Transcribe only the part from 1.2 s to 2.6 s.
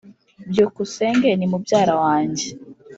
ni mubyara wanjye